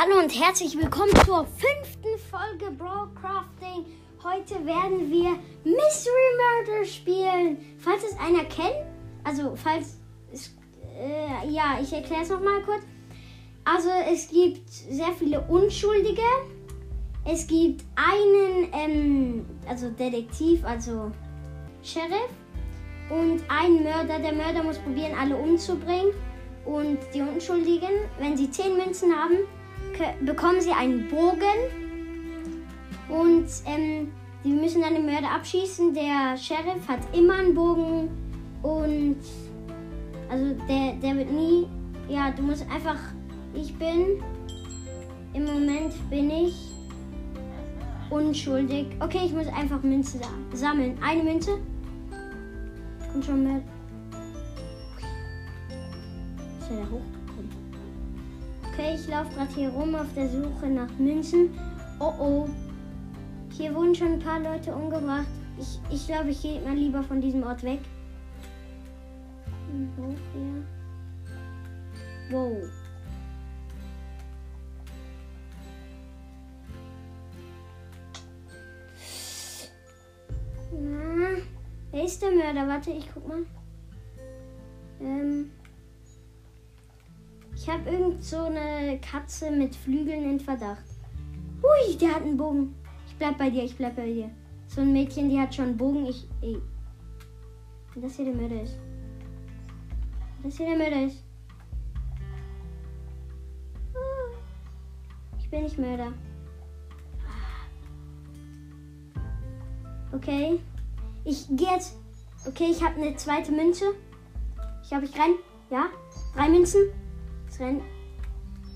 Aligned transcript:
Hallo 0.00 0.20
und 0.20 0.30
herzlich 0.30 0.78
willkommen 0.78 1.10
zur 1.26 1.44
fünften 1.44 2.16
Folge 2.30 2.70
Broadcrafting. 2.70 3.84
Heute 4.22 4.64
werden 4.64 5.10
wir 5.10 5.30
Mystery 5.64 6.28
Murder 6.38 6.84
spielen. 6.84 7.58
Falls 7.78 8.04
es 8.04 8.16
einer 8.16 8.44
kennt, 8.44 8.76
also 9.24 9.56
falls 9.56 9.98
es, 10.32 10.54
äh, 10.96 11.50
ja, 11.50 11.80
ich 11.82 11.92
erkläre 11.92 12.22
es 12.22 12.28
nochmal 12.28 12.62
kurz. 12.64 12.82
Also 13.64 13.88
es 14.08 14.28
gibt 14.28 14.70
sehr 14.70 15.12
viele 15.18 15.40
Unschuldige. 15.48 16.22
Es 17.24 17.48
gibt 17.48 17.84
einen, 17.96 18.68
ähm, 18.72 19.46
also 19.68 19.90
Detektiv, 19.90 20.64
also 20.64 21.10
Sheriff 21.82 22.30
und 23.10 23.42
einen 23.48 23.82
Mörder. 23.82 24.20
Der 24.20 24.32
Mörder 24.32 24.62
muss 24.62 24.78
probieren, 24.78 25.18
alle 25.18 25.36
umzubringen. 25.36 26.12
Und 26.64 26.98
die 27.12 27.22
Unschuldigen, 27.22 27.90
wenn 28.20 28.36
sie 28.36 28.48
zehn 28.48 28.76
Münzen 28.76 29.12
haben, 29.12 29.38
bekommen 30.20 30.60
sie 30.60 30.70
einen 30.72 31.08
Bogen. 31.08 31.58
Und 33.08 33.46
ähm, 33.66 34.12
die 34.44 34.50
müssen 34.50 34.82
dann 34.82 34.94
den 34.94 35.06
Mörder 35.06 35.30
abschießen. 35.30 35.94
Der 35.94 36.36
Sheriff 36.36 36.86
hat 36.86 37.00
immer 37.16 37.34
einen 37.34 37.54
Bogen. 37.54 38.08
Und 38.62 39.16
also 40.30 40.54
der, 40.68 40.92
der 41.02 41.16
wird 41.16 41.30
nie. 41.30 41.66
Ja, 42.08 42.30
du 42.30 42.42
musst 42.42 42.62
einfach. 42.70 42.98
Ich 43.54 43.74
bin. 43.76 44.22
Im 45.34 45.44
Moment 45.44 45.92
bin 46.10 46.30
ich 46.30 46.54
unschuldig. 48.10 48.86
Okay, 49.00 49.20
ich 49.26 49.32
muss 49.32 49.46
einfach 49.48 49.82
Münzen 49.82 50.20
sa- 50.20 50.56
sammeln. 50.56 50.96
Eine 51.02 51.22
Münze. 51.22 51.58
Kommt 53.12 53.24
schon 53.24 53.42
mehr. 53.44 53.62
Ist 56.60 56.70
ja 56.70 56.76
da 56.76 56.82
hochgekommen. 56.82 57.17
Okay, 58.78 58.94
ich 58.94 59.08
laufe 59.08 59.34
gerade 59.34 59.52
hier 59.54 59.70
rum 59.70 59.92
auf 59.96 60.06
der 60.14 60.28
Suche 60.28 60.68
nach 60.68 60.90
Münzen. 60.98 61.50
Oh 61.98 62.12
oh. 62.20 62.48
Hier 63.50 63.74
wurden 63.74 63.92
schon 63.92 64.12
ein 64.12 64.18
paar 64.20 64.38
Leute 64.38 64.72
umgebracht. 64.72 65.26
Ich 65.58 65.66
glaube, 65.82 65.96
ich, 65.96 66.06
glaub, 66.06 66.26
ich 66.26 66.42
gehe 66.42 66.60
mal 66.60 66.76
lieber 66.76 67.02
von 67.02 67.20
diesem 67.20 67.42
Ort 67.42 67.64
weg. 67.64 67.80
Hoch 69.96 70.14
hier. 70.32 70.62
Wow. 72.30 72.70
Na, 80.70 81.42
wer 81.90 82.04
ist 82.04 82.22
der 82.22 82.30
Mörder? 82.30 82.68
Warte, 82.68 82.92
ich 82.92 83.08
guck 83.12 83.26
mal. 83.26 83.44
Ähm, 85.00 85.50
ich 87.68 87.74
habe 87.74 87.90
irgend 87.90 88.24
so 88.24 88.44
eine 88.44 88.98
Katze 88.98 89.50
mit 89.50 89.76
Flügeln 89.76 90.30
in 90.30 90.40
Verdacht. 90.40 90.84
Hui, 91.62 91.96
der 91.98 92.14
hat 92.14 92.22
einen 92.22 92.38
Bogen. 92.38 92.74
Ich 93.06 93.14
bleib 93.16 93.36
bei 93.36 93.50
dir, 93.50 93.62
ich 93.62 93.76
bleib 93.76 93.94
bei 93.94 94.06
dir. 94.06 94.30
So 94.68 94.80
ein 94.80 94.90
Mädchen, 94.90 95.28
die 95.28 95.38
hat 95.38 95.54
schon 95.54 95.66
einen 95.66 95.76
Bogen. 95.76 96.06
Ich. 96.06 96.26
Ey. 96.40 96.56
Wenn 97.92 98.02
das 98.02 98.16
hier 98.16 98.24
der 98.24 98.34
Mörder 98.34 98.62
ist. 98.62 98.78
Wenn 100.40 100.50
das 100.50 100.56
hier 100.56 100.66
der 100.66 100.78
Mörder 100.78 101.04
ist. 101.04 101.22
Ah, 103.94 104.32
Ich 105.38 105.50
bin 105.50 105.64
nicht 105.64 105.78
Mörder. 105.78 106.14
Okay. 110.12 110.58
Ich 111.24 111.46
gehe 111.50 111.68
jetzt. 111.74 111.98
Okay, 112.46 112.68
ich 112.70 112.82
habe 112.82 112.98
eine 112.98 113.14
zweite 113.16 113.52
Münze. 113.52 113.84
Ich 114.82 114.90
habe, 114.90 115.04
ich 115.04 115.14
renn. 115.14 115.34
Ja. 115.70 115.88
Drei 116.34 116.48
Münzen. 116.48 116.80
Renn. 117.58 117.80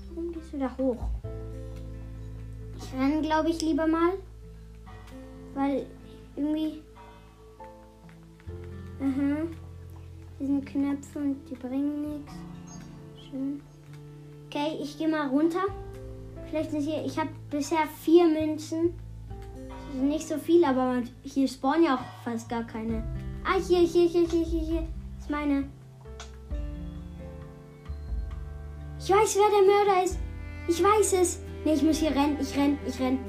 Warum 0.09 0.31
gehst 0.31 0.53
du 0.53 0.57
da 0.57 0.69
hoch? 0.77 1.09
Ich 2.77 2.93
renn, 2.93 3.21
glaube 3.21 3.49
ich, 3.49 3.61
lieber 3.61 3.87
mal. 3.87 4.13
Weil 5.53 5.85
irgendwie. 6.35 6.81
Aha. 8.99 9.47
Sind 10.39 10.65
Knöpfe 10.65 11.19
und 11.19 11.37
die 11.49 11.55
bringen 11.55 12.01
nichts. 12.01 12.33
Schön. 13.29 13.61
Okay, 14.47 14.77
ich 14.81 14.97
gehe 14.97 15.07
mal 15.07 15.29
runter. 15.29 15.63
Vielleicht 16.49 16.71
sind 16.71 16.81
hier. 16.81 17.03
Ich 17.05 17.17
habe 17.17 17.29
bisher 17.49 17.87
vier 18.01 18.25
Münzen. 18.27 18.93
Das 19.67 19.95
ist 19.95 20.01
nicht 20.01 20.27
so 20.27 20.37
viel, 20.37 20.63
aber 20.65 21.01
hier 21.23 21.47
spawnen 21.47 21.85
ja 21.85 21.95
auch 21.95 22.23
fast 22.23 22.49
gar 22.49 22.63
keine. 22.63 23.03
Ah, 23.45 23.59
hier, 23.59 23.79
hier, 23.79 24.07
hier, 24.07 24.27
hier, 24.27 24.43
hier, 24.45 24.59
hier. 24.59 24.81
Das 25.15 25.25
ist 25.25 25.29
meine. 25.29 25.69
Ich 29.03 29.09
weiß, 29.09 29.35
wer 29.35 29.49
der 29.49 29.67
Mörder 29.67 30.05
ist. 30.05 30.17
Ich 30.65 30.81
weiß 30.81 31.13
es. 31.21 31.39
Nee, 31.65 31.73
ich 31.73 31.83
muss 31.83 31.97
hier 31.97 32.11
rennen. 32.11 32.37
Ich 32.39 32.55
renn, 32.55 32.77
ich 32.87 32.97
renn. 33.01 33.19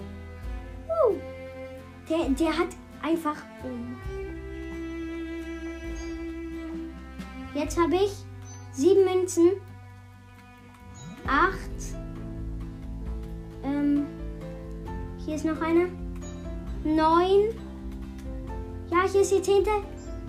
Uh, 0.86 1.16
der, 2.08 2.28
der 2.28 2.56
hat 2.56 2.68
einfach. 3.02 3.34
Jetzt 7.54 7.76
habe 7.76 7.96
ich 7.96 8.12
sieben 8.70 9.04
Münzen. 9.04 9.50
Acht. 11.26 11.58
Ähm, 13.64 14.06
hier 15.24 15.34
ist 15.34 15.44
noch 15.44 15.60
eine. 15.60 15.88
Neun. 16.84 17.48
Ja, 18.92 19.08
hier 19.10 19.22
ist 19.22 19.32
die 19.32 19.42
zehnte. 19.42 19.70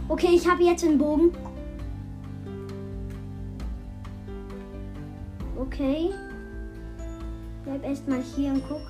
Okay, 0.10 0.32
ich 0.34 0.50
habe 0.50 0.64
jetzt 0.64 0.84
einen 0.84 0.98
Bogen. 0.98 1.38
Okay. 5.66 6.12
Bleib 7.64 7.84
erstmal 7.84 8.22
hier 8.22 8.52
und 8.52 8.64
guck. 8.68 8.82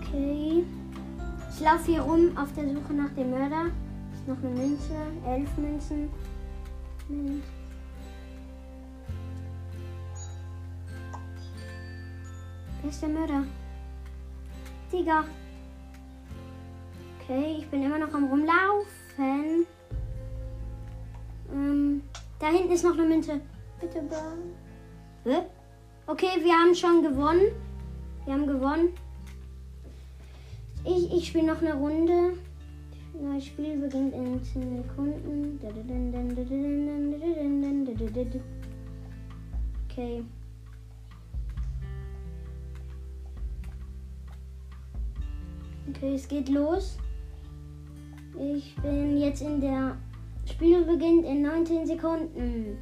Okay. 0.00 0.64
Ich 1.50 1.60
laufe 1.60 1.92
hier 1.92 2.00
rum 2.00 2.36
auf 2.36 2.52
der 2.54 2.64
Suche 2.72 2.92
nach 2.94 3.10
dem 3.10 3.30
Mörder. 3.30 3.66
Ist 4.14 4.26
noch 4.26 4.38
eine 4.38 4.48
Münze. 4.48 4.94
Elf 5.26 5.56
Münzen. 5.58 6.08
Münz. 7.08 7.44
Wer 12.80 12.90
ist 12.90 13.02
der 13.02 13.08
Mörder? 13.10 13.44
Digga. 14.92 15.24
Okay, 17.20 17.56
ich 17.58 17.68
bin 17.68 17.82
immer 17.82 17.98
noch 17.98 18.14
am 18.14 18.24
Rumlaufen. 18.24 19.66
Ähm, 21.52 22.02
da 22.38 22.48
hinten 22.48 22.72
ist 22.72 22.84
noch 22.84 22.94
eine 22.94 23.04
Münze. 23.04 23.40
Bitte, 23.80 24.02
Bahn. 24.02 24.54
Hä? 25.24 25.42
Okay, 26.06 26.42
wir 26.42 26.52
haben 26.52 26.74
schon 26.74 27.02
gewonnen. 27.02 27.52
Wir 28.24 28.34
haben 28.34 28.46
gewonnen. 28.46 28.88
Ich, 30.84 31.12
ich 31.12 31.28
spiele 31.28 31.46
noch 31.46 31.60
eine 31.60 31.74
Runde. 31.74 32.34
Neues 33.20 33.46
Spiel 33.46 33.76
beginnt 33.76 34.14
in 34.14 34.42
10 34.44 34.82
Sekunden. 34.82 35.58
Okay. 39.90 40.24
Okay, 45.88 46.14
es 46.14 46.28
geht 46.28 46.48
los. 46.48 46.98
Ich 48.38 48.76
bin 48.76 49.18
jetzt 49.18 49.42
in 49.42 49.60
der 49.60 49.96
Spiel 50.50 50.84
beginnt 50.84 51.24
in 51.26 51.42
19 51.42 51.86
Sekunden. 51.86 52.78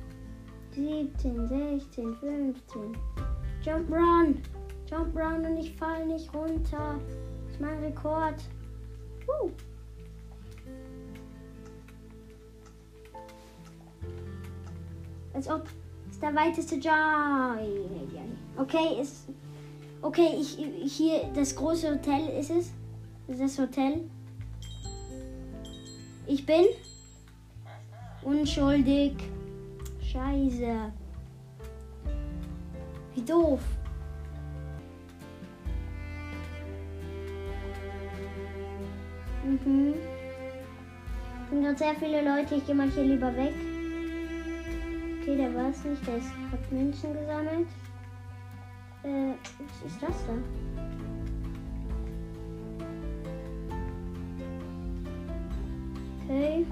17, 0.70 1.48
16, 1.48 2.14
15. 2.16 2.96
Jump 3.62 3.90
run. 3.90 4.40
Jump 4.88 5.16
run 5.16 5.44
und 5.44 5.56
ich 5.58 5.74
fall 5.76 6.06
nicht 6.06 6.32
runter. 6.32 6.98
Das 7.44 7.54
ist 7.54 7.60
mein 7.60 7.78
Rekord. 7.82 8.36
Uh. 9.26 9.50
Als 15.34 15.48
ob 15.48 15.64
es 16.10 16.20
der 16.20 16.34
weiteste 16.34 16.76
Jump. 16.76 17.60
Okay, 18.56 19.00
ist. 19.00 19.28
Okay, 20.02 20.28
ich 20.38 20.92
hier 20.92 21.30
das 21.34 21.56
große 21.56 21.90
Hotel 21.90 22.28
ist 22.38 22.50
es. 22.50 22.72
Ist 23.28 23.40
das 23.40 23.58
Hotel. 23.58 24.08
Ich 26.26 26.46
bin 26.46 26.64
unschuldig. 28.26 29.12
Scheiße. 30.02 30.92
Wie 33.14 33.22
doof. 33.22 33.60
Mhm. 39.44 39.94
Sind 41.50 41.62
gerade 41.62 41.78
sehr 41.78 41.94
viele 41.94 42.22
Leute. 42.22 42.56
Ich 42.56 42.66
gehe 42.66 42.74
mal 42.74 42.90
hier 42.90 43.04
lieber 43.04 43.34
weg. 43.36 43.54
Okay, 45.20 45.36
der 45.36 45.54
war 45.54 45.70
es 45.70 45.84
nicht. 45.84 46.04
Der 46.06 46.16
ist, 46.16 46.30
hat 46.50 46.72
Münzen 46.72 47.12
gesammelt. 47.12 47.68
Äh, 49.04 49.34
was 49.58 49.92
ist 49.92 50.02
das 50.02 50.26
da? 50.26 50.32
Okay. 56.24 56.66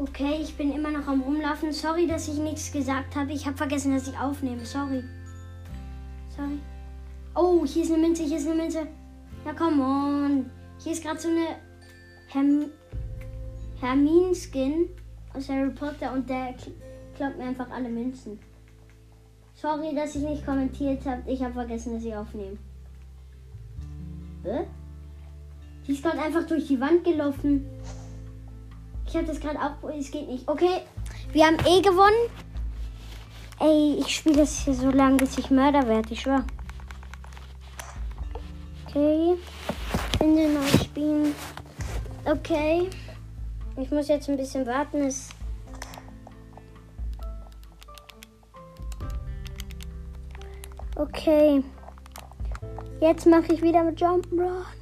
Okay, 0.00 0.38
ich 0.40 0.56
bin 0.56 0.72
immer 0.72 0.92
noch 0.92 1.08
am 1.08 1.22
Rumlaufen. 1.22 1.72
Sorry, 1.72 2.06
dass 2.06 2.28
ich 2.28 2.38
nichts 2.38 2.70
gesagt 2.70 3.16
habe. 3.16 3.32
Ich 3.32 3.44
habe 3.44 3.56
vergessen, 3.56 3.92
dass 3.92 4.06
ich 4.06 4.16
aufnehme. 4.16 4.64
Sorry. 4.64 5.02
Sorry. 6.36 6.60
Oh, 7.34 7.66
hier 7.66 7.82
ist 7.82 7.90
eine 7.90 8.06
Münze, 8.06 8.22
hier 8.22 8.36
ist 8.36 8.46
eine 8.46 8.62
Münze. 8.62 8.86
Ja, 9.44 9.52
come 9.54 9.82
on. 9.82 10.50
Hier 10.78 10.92
ist 10.92 11.02
gerade 11.02 11.18
so 11.18 11.28
eine 11.28 11.56
Herm 12.28 12.66
Hermine-Skin 13.80 14.88
aus 15.34 15.48
Harry 15.48 15.70
Potter 15.70 16.12
und 16.12 16.30
der 16.30 16.54
klaut 17.16 17.36
mir 17.36 17.44
einfach 17.44 17.68
alle 17.68 17.88
Münzen. 17.88 18.38
Sorry, 19.54 19.96
dass 19.96 20.14
ich 20.14 20.22
nicht 20.22 20.46
kommentiert 20.46 21.04
habe. 21.06 21.28
Ich 21.28 21.42
habe 21.42 21.54
vergessen, 21.54 21.94
dass 21.94 22.04
ich 22.04 22.14
aufnehme. 22.14 22.56
Hä? 24.44 24.64
Die 25.84 25.92
ist 25.92 26.04
gerade 26.04 26.22
einfach 26.22 26.46
durch 26.46 26.68
die 26.68 26.80
Wand 26.80 27.02
gelaufen. 27.02 27.66
Ich 29.08 29.16
habe 29.16 29.26
das 29.26 29.40
gerade 29.40 29.58
auch. 29.58 29.88
Es 29.88 30.10
geht 30.10 30.28
nicht. 30.28 30.46
Okay, 30.46 30.82
wir 31.32 31.46
haben 31.46 31.56
eh 31.66 31.80
gewonnen. 31.80 32.30
Ey, 33.58 33.96
ich 34.00 34.14
spiele 34.14 34.36
das 34.36 34.58
hier 34.60 34.74
so 34.74 34.90
lange, 34.90 35.16
bis 35.16 35.38
ich 35.38 35.50
Mörder 35.50 35.88
werde. 35.88 36.12
Ich 36.12 36.20
schwör. 36.20 36.44
Okay. 38.86 39.36
Finde 40.18 40.48
neu 40.50 40.66
spielen. 40.84 41.34
Okay. 42.26 42.90
Ich 43.76 43.90
muss 43.90 44.08
jetzt 44.08 44.28
ein 44.28 44.36
bisschen 44.36 44.66
warten. 44.66 45.02
Es 45.02 45.30
okay. 50.96 51.64
Jetzt 53.00 53.26
mache 53.26 53.54
ich 53.54 53.62
wieder 53.62 53.82
mit 53.84 53.98
Jump'n'Run. 54.00 54.50
Aha. 54.50 54.77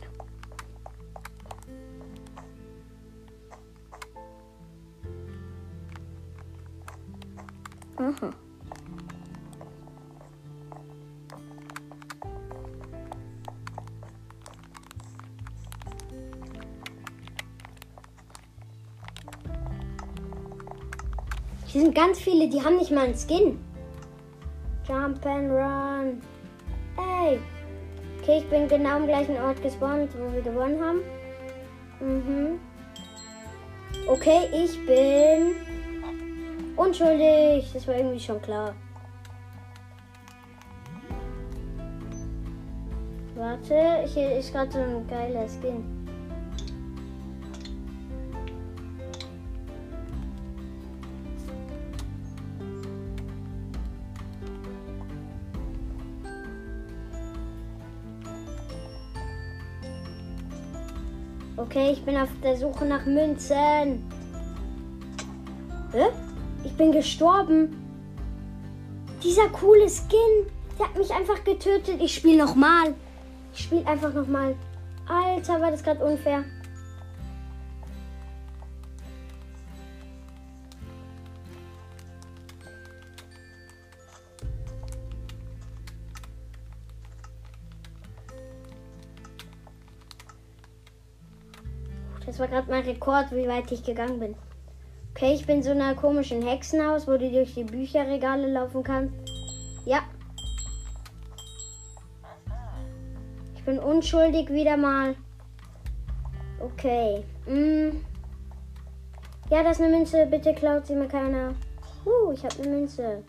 Hier 21.76 21.84
sind 21.84 21.94
ganz 21.94 22.18
viele, 22.20 22.48
die 22.48 22.62
haben 22.62 22.78
nicht 22.78 22.90
mal 22.90 23.04
einen 23.04 23.14
Skin. 23.14 23.58
Jump 24.88 25.26
and 25.26 25.50
run. 25.50 26.22
Ey. 26.96 27.38
Okay, 28.18 28.38
ich 28.38 28.48
bin 28.48 28.66
genau 28.66 28.96
am 28.96 29.06
gleichen 29.06 29.36
Ort 29.36 29.62
gespawnt, 29.62 30.08
wo 30.18 30.32
wir 30.32 30.40
gewonnen 30.40 30.82
haben. 30.82 31.00
Mhm. 32.00 32.60
Okay, 34.08 34.48
ich 34.54 34.86
bin 34.86 35.54
unschuldig. 36.76 37.70
Das 37.74 37.86
war 37.86 37.94
irgendwie 37.94 38.20
schon 38.20 38.40
klar. 38.40 38.74
Warte, 43.34 44.08
hier 44.14 44.38
ist 44.38 44.50
gerade 44.50 44.72
so 44.72 44.78
ein 44.78 45.06
geiler 45.06 45.46
Skin. 45.46 45.95
Okay, 61.58 61.90
ich 61.92 62.04
bin 62.04 62.18
auf 62.18 62.28
der 62.42 62.54
Suche 62.56 62.84
nach 62.84 63.06
Münzen. 63.06 64.04
Hä? 65.92 66.04
Ich 66.64 66.72
bin 66.76 66.92
gestorben. 66.92 67.74
Dieser 69.22 69.48
coole 69.48 69.88
Skin, 69.88 70.52
der 70.78 70.88
hat 70.88 70.98
mich 70.98 71.10
einfach 71.14 71.42
getötet. 71.44 72.02
Ich 72.02 72.14
spiele 72.14 72.44
nochmal. 72.44 72.94
Ich 73.54 73.64
spiele 73.64 73.86
einfach 73.86 74.12
nochmal. 74.12 74.54
Alter, 75.08 75.60
war 75.62 75.70
das 75.70 75.82
gerade 75.82 76.04
unfair. 76.04 76.44
Das 92.26 92.40
war 92.40 92.48
gerade 92.48 92.68
mein 92.68 92.82
Rekord, 92.82 93.30
wie 93.30 93.46
weit 93.46 93.70
ich 93.70 93.84
gegangen 93.84 94.18
bin. 94.18 94.34
Okay, 95.12 95.32
ich 95.32 95.46
bin 95.46 95.62
so 95.62 95.70
einer 95.70 95.94
komischen 95.94 96.42
Hexenhaus, 96.42 97.06
wo 97.06 97.12
du 97.12 97.30
durch 97.30 97.54
die 97.54 97.64
Bücherregale 97.64 98.52
laufen 98.52 98.82
kannst. 98.82 99.14
Ja. 99.84 100.00
Ich 103.54 103.64
bin 103.64 103.78
unschuldig 103.78 104.50
wieder 104.50 104.76
mal. 104.76 105.14
Okay. 106.60 107.24
Mm. 107.46 107.96
Ja, 109.48 109.62
das 109.62 109.78
ist 109.78 109.84
eine 109.84 109.96
Münze. 109.96 110.26
Bitte 110.26 110.52
klaut 110.52 110.86
sie 110.86 110.96
mir 110.96 111.08
keiner. 111.08 111.54
Uh, 112.04 112.32
ich 112.32 112.44
habe 112.44 112.62
eine 112.62 112.68
Münze. 112.68 113.22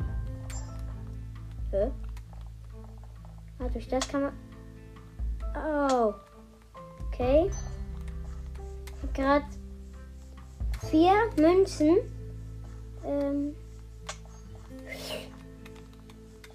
Hä? 1.72 1.92
Ah, 3.60 3.70
durch 3.72 3.88
das 3.88 4.08
kann 4.08 4.24
man. 4.24 4.34
Oh. 5.56 6.14
Okay 7.08 7.50
gerade 9.18 9.46
vier 10.90 11.14
Münzen. 11.38 11.98
Ähm. 13.04 13.56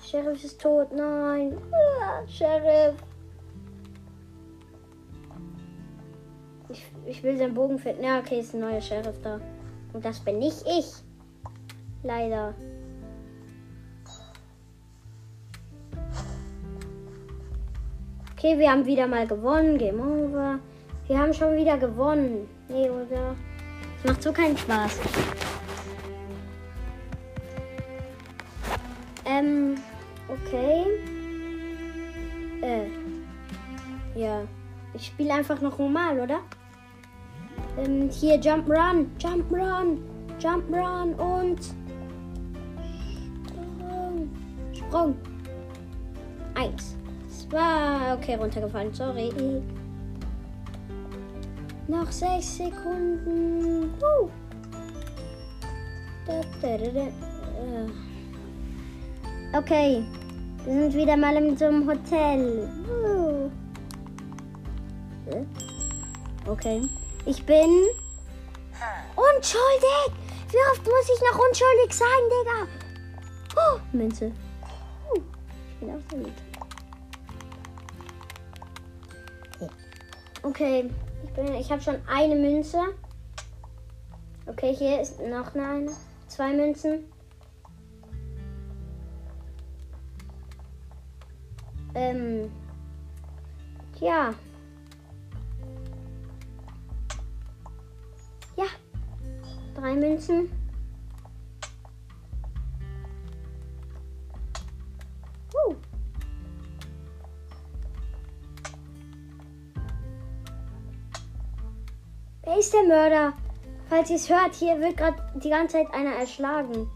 Sheriff 0.03 0.45
ist 0.45 0.61
tot. 0.61 0.93
Nein. 0.93 1.59
Ah, 1.73 2.27
Sheriff. 2.27 2.95
Ich, 6.69 6.85
ich 7.07 7.23
will 7.23 7.37
seinen 7.37 7.55
Bogen 7.55 7.79
finden. 7.79 8.05
Ja, 8.05 8.21
okay, 8.21 8.41
ist 8.41 8.55
ein 8.55 8.61
neuer 8.61 8.81
Sheriff 8.81 9.17
da. 9.23 9.41
Und 9.93 10.05
das 10.05 10.21
bin 10.21 10.39
nicht 10.39 10.65
ich. 10.67 10.87
Leider. 12.03 12.55
Okay, 18.33 18.59
wir 18.59 18.71
haben 18.71 18.87
wieder 18.87 19.07
mal 19.07 19.27
gewonnen. 19.27 19.79
Game 19.79 20.01
over. 20.01 20.59
Wir 21.09 21.19
haben 21.19 21.35
schon 21.35 21.57
wieder 21.57 21.77
gewonnen. 21.77 22.49
Nee, 22.69 22.89
oder? 22.89 23.35
Es 23.99 24.09
macht 24.09 24.23
so 24.23 24.33
keinen 24.33 24.57
Spaß. 24.57 24.99
Ähm, 29.25 29.77
okay. 30.29 30.85
Äh. 32.63 34.19
Ja. 34.19 34.43
Ich 34.95 35.07
spiele 35.07 35.35
einfach 35.35 35.61
noch 35.61 35.79
normal, 35.79 36.21
oder? 36.21 36.41
Ähm, 37.79 38.11
hier 38.11 38.37
Jump 38.37 38.69
Run, 38.69 39.11
Jump 39.19 39.51
Run, 39.51 40.03
Jump 40.39 40.71
Run 40.71 41.15
und 41.15 41.59
Sprung. 43.79 44.31
Sprung. 44.73 45.17
Eins. 46.55 46.97
Zwei. 47.29 48.15
Okay, 48.15 48.35
runtergefallen. 48.35 48.93
Sorry. 48.93 49.31
Noch 51.93 52.11
sechs 52.11 52.57
Sekunden. 52.57 53.93
Uh. 54.01 54.31
Da, 56.25 56.41
da, 56.63 56.79
da, 56.79 57.01
äh. 57.01 57.91
Okay, 59.55 60.03
wir 60.65 60.73
sind 60.73 60.95
wieder 60.95 61.19
mal 61.19 61.37
in 61.37 61.55
so 61.55 61.67
einem 61.67 61.87
Hotel. 61.87 62.67
Uh. 62.89 63.51
Okay, 66.47 66.81
ich 67.27 67.45
bin 67.45 67.87
unschuldig. 69.15 70.13
Wie 70.49 70.63
oft 70.73 70.87
muss 70.87 71.11
ich 71.15 71.21
noch 71.31 71.39
unschuldig 71.47 71.93
sein, 71.93 72.23
Digga? 72.33 72.59
Oh, 73.55 73.79
Münze. 73.93 74.33
Uh. 75.15 75.21
Ich 75.69 75.77
bin 75.79 75.91
auch 75.91 76.01
so 76.11 76.17
gut. 76.17 76.33
Okay. 80.43 80.91
Ich, 81.25 81.31
bin, 81.31 81.55
ich 81.55 81.71
habe 81.71 81.83
schon 81.83 81.97
eine 82.07 82.35
Münze. 82.35 82.79
Okay, 84.47 84.75
hier 84.75 85.01
ist 85.01 85.21
noch 85.21 85.55
eine. 85.55 85.91
Zwei 86.27 86.53
Münzen. 86.53 87.05
Ähm. 91.95 92.51
Ja. 94.01 94.35
Ja. 98.57 98.65
Drei 99.75 99.95
Münzen. 99.95 100.62
Ist 112.59 112.73
der 112.73 112.83
Mörder? 112.85 113.33
Falls 113.89 114.11
ihr 114.11 114.17
es 114.17 114.29
hört, 114.29 114.55
hier 114.55 114.81
wird 114.81 114.97
gerade 114.97 115.17
die 115.37 115.51
ganze 115.51 115.77
Zeit 115.77 115.93
einer 115.93 116.17
erschlagen. 116.17 116.89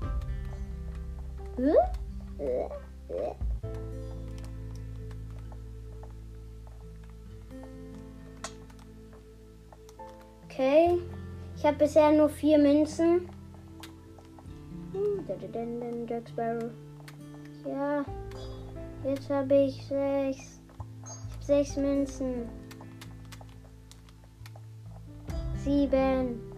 Okay. 10.44 10.98
Ich 11.56 11.64
habe 11.64 11.76
bisher 11.76 12.12
nur 12.12 12.28
vier 12.28 12.58
Münzen. 12.58 13.28
Jack 16.08 16.28
Sparrow. 16.28 16.70
Ja. 17.66 18.04
Jetzt 19.04 19.28
habe 19.28 19.54
ich 19.54 19.84
sechs. 19.86 20.60
Ich 21.02 21.34
habe 21.34 21.44
sechs 21.44 21.76
Münzen. 21.76 22.65
Sieben. 25.66 26.55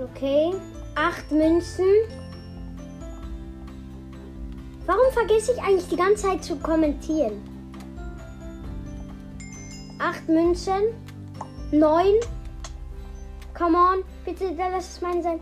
Okay. 0.00 0.54
Acht 0.94 1.30
Münzen. 1.30 1.84
Warum 4.86 5.12
vergesse 5.12 5.52
ich 5.52 5.62
eigentlich 5.62 5.88
die 5.88 5.96
ganze 5.96 6.28
Zeit 6.28 6.42
zu 6.42 6.56
kommentieren? 6.56 7.42
Acht 9.98 10.26
Münzen. 10.26 10.94
Neun. 11.70 12.14
Come 13.52 13.76
on. 13.76 14.04
Bitte, 14.24 14.54
lass 14.56 14.88
es 14.88 15.00
meine 15.02 15.22
sein. 15.22 15.40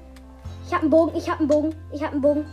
Ich 0.66 0.72
habe 0.72 0.82
einen 0.82 0.90
Bogen, 0.90 1.16
ich 1.16 1.30
habe 1.30 1.38
einen 1.38 1.48
Bogen, 1.48 1.74
ich 1.92 2.02
habe 2.02 2.12
einen 2.12 2.22
Bogen. 2.22 2.46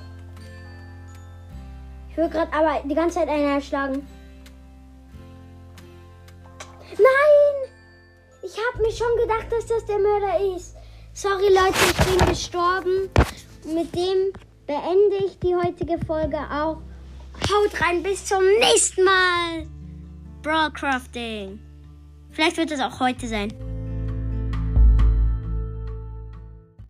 Ich 2.11 2.17
will 2.17 2.29
gerade 2.29 2.53
aber 2.53 2.87
die 2.87 2.95
ganze 2.95 3.19
Zeit 3.19 3.29
einen 3.29 3.45
erschlagen. 3.45 4.07
Nein! 6.91 7.71
Ich 8.43 8.55
habe 8.57 8.83
mir 8.83 8.91
schon 8.91 9.17
gedacht, 9.17 9.51
dass 9.51 9.65
das 9.65 9.85
der 9.85 9.97
Mörder 9.97 10.55
ist. 10.55 10.75
Sorry 11.17 11.47
Leute, 11.47 11.77
ich 11.87 12.17
bin 12.17 12.27
gestorben. 12.27 13.09
Mit 13.63 13.95
dem 13.95 14.33
beende 14.67 15.25
ich 15.25 15.39
die 15.39 15.55
heutige 15.55 15.97
Folge 16.05 16.37
auch. 16.37 16.81
Haut 17.49 17.81
rein, 17.81 18.03
bis 18.03 18.25
zum 18.25 18.43
nächsten 18.59 19.05
Mal. 19.05 19.65
Brawlcrafting. 20.43 21.57
Vielleicht 22.31 22.57
wird 22.57 22.71
es 22.71 22.81
auch 22.81 22.99
heute 22.99 23.29
sein. 23.29 23.53